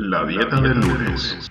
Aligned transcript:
La 0.00 0.24
dieta 0.24 0.60
del 0.60 0.78
lunes. 0.78 1.50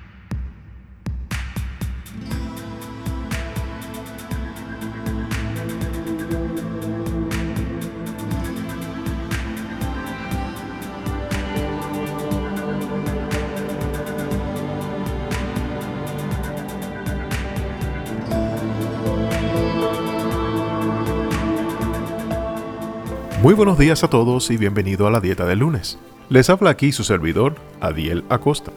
Muy 23.41 23.53
buenos 23.53 23.77
días 23.77 24.05
a 24.05 24.09
todos 24.09 24.49
y 24.51 24.55
bienvenido 24.55 25.05
a 25.05 25.11
la 25.11 25.19
dieta 25.19 25.45
del 25.45 25.59
lunes. 25.59 25.99
Les 26.29 26.49
habla 26.49 26.71
aquí 26.71 26.91
su 26.91 27.05
servidor, 27.05 27.55
Adiel 27.79 28.25
Acosta. 28.29 28.73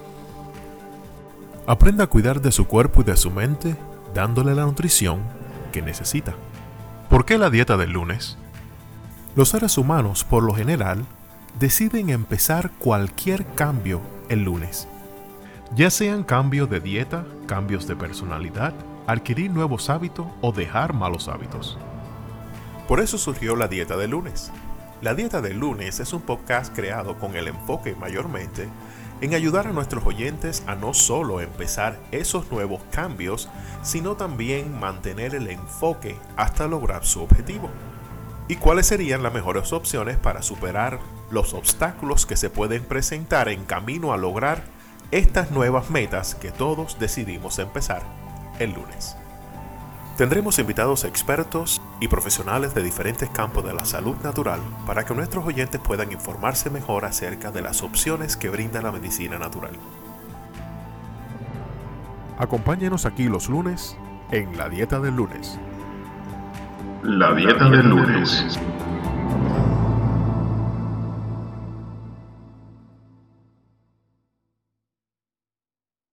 Aprenda 1.66 2.04
a 2.04 2.06
cuidar 2.06 2.40
de 2.40 2.52
su 2.52 2.68
cuerpo 2.68 3.00
y 3.00 3.04
de 3.04 3.16
su 3.16 3.32
mente 3.32 3.76
dándole 4.14 4.54
la 4.54 4.62
nutrición 4.62 5.20
que 5.72 5.82
necesita. 5.82 6.34
¿Por 7.08 7.24
qué 7.24 7.38
la 7.38 7.50
dieta 7.50 7.76
del 7.76 7.90
lunes? 7.90 8.38
Los 9.34 9.48
seres 9.48 9.78
humanos, 9.78 10.22
por 10.22 10.44
lo 10.44 10.54
general, 10.54 11.04
deciden 11.58 12.10
empezar 12.10 12.70
cualquier 12.78 13.44
cambio 13.56 14.00
el 14.28 14.44
lunes. 14.44 14.86
Ya 15.74 15.90
sean 15.90 16.22
cambios 16.22 16.70
de 16.70 16.78
dieta, 16.78 17.24
cambios 17.46 17.88
de 17.88 17.96
personalidad, 17.96 18.74
adquirir 19.08 19.50
nuevos 19.50 19.90
hábitos 19.90 20.28
o 20.40 20.52
dejar 20.52 20.94
malos 20.94 21.26
hábitos. 21.26 21.78
Por 22.86 23.00
eso 23.00 23.18
surgió 23.18 23.56
la 23.56 23.66
dieta 23.66 23.96
del 23.96 24.10
lunes. 24.12 24.52
La 25.02 25.14
dieta 25.14 25.40
del 25.40 25.58
lunes 25.58 25.98
es 25.98 26.12
un 26.12 26.20
podcast 26.20 26.74
creado 26.74 27.18
con 27.18 27.34
el 27.34 27.48
enfoque 27.48 27.94
mayormente 27.94 28.68
en 29.22 29.34
ayudar 29.34 29.66
a 29.66 29.72
nuestros 29.72 30.04
oyentes 30.04 30.62
a 30.66 30.74
no 30.74 30.92
solo 30.92 31.40
empezar 31.40 31.98
esos 32.12 32.50
nuevos 32.52 32.82
cambios, 32.90 33.48
sino 33.82 34.16
también 34.16 34.78
mantener 34.78 35.34
el 35.34 35.48
enfoque 35.48 36.16
hasta 36.36 36.66
lograr 36.66 37.06
su 37.06 37.22
objetivo. 37.22 37.70
¿Y 38.46 38.56
cuáles 38.56 38.88
serían 38.88 39.22
las 39.22 39.32
mejores 39.32 39.72
opciones 39.72 40.18
para 40.18 40.42
superar 40.42 40.98
los 41.30 41.54
obstáculos 41.54 42.26
que 42.26 42.36
se 42.36 42.50
pueden 42.50 42.84
presentar 42.84 43.48
en 43.48 43.64
camino 43.64 44.12
a 44.12 44.18
lograr 44.18 44.64
estas 45.12 45.50
nuevas 45.50 45.88
metas 45.88 46.34
que 46.34 46.50
todos 46.50 46.98
decidimos 46.98 47.58
empezar 47.58 48.02
el 48.58 48.72
lunes? 48.72 49.16
Tendremos 50.20 50.58
invitados 50.58 51.04
expertos 51.04 51.80
y 51.98 52.08
profesionales 52.08 52.74
de 52.74 52.82
diferentes 52.82 53.30
campos 53.30 53.64
de 53.64 53.72
la 53.72 53.86
salud 53.86 54.16
natural 54.22 54.60
para 54.86 55.06
que 55.06 55.14
nuestros 55.14 55.46
oyentes 55.46 55.80
puedan 55.80 56.12
informarse 56.12 56.68
mejor 56.68 57.06
acerca 57.06 57.50
de 57.50 57.62
las 57.62 57.82
opciones 57.82 58.36
que 58.36 58.50
brinda 58.50 58.82
la 58.82 58.92
medicina 58.92 59.38
natural. 59.38 59.70
Acompáñenos 62.36 63.06
aquí 63.06 63.30
los 63.30 63.48
lunes 63.48 63.96
en 64.30 64.58
la 64.58 64.68
dieta 64.68 65.00
del 65.00 65.16
lunes. 65.16 65.58
La 67.02 67.32
dieta 67.32 67.70
del 67.70 67.88
lunes. 67.88 68.60